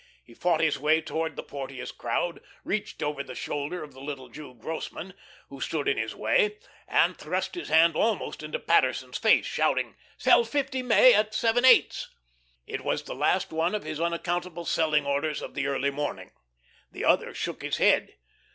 He 0.23 0.33
fought 0.33 0.61
his 0.61 0.79
way 0.79 0.99
towards 0.99 1.35
the 1.35 1.43
Porteous 1.43 1.91
crowd, 1.91 2.39
reached 2.63 3.03
over 3.03 3.21
the 3.21 3.35
shoulder 3.35 3.83
of 3.83 3.93
the 3.93 4.01
little 4.01 4.29
Jew 4.29 4.55
Grossmann, 4.55 5.13
who 5.49 5.61
stood 5.61 5.87
in 5.87 5.97
his 5.99 6.15
way, 6.15 6.57
and 6.87 7.15
thrust 7.15 7.53
his 7.53 7.69
hand 7.69 7.95
almost 7.95 8.41
into 8.41 8.57
Paterson's 8.57 9.19
face, 9.19 9.45
shouting: 9.45 9.95
"'Sell 10.17 10.43
fifty 10.43 10.81
May 10.81 11.13
at 11.13 11.35
seven 11.35 11.65
eighths." 11.65 12.09
It 12.65 12.81
was 12.83 13.03
the 13.03 13.13
last 13.13 13.51
one 13.53 13.75
of 13.75 13.83
his 13.83 14.01
unaccountable 14.01 14.65
selling 14.65 15.05
orders 15.05 15.39
of 15.39 15.53
the 15.53 15.67
early 15.67 15.91
morning. 15.91 16.31
The 16.91 17.05
other 17.05 17.31
shook 17.35 17.61
his 17.61 17.77
head. 17.77 18.15